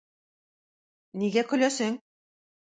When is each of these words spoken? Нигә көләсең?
Нигә 1.25 1.45
көләсең? 1.53 2.03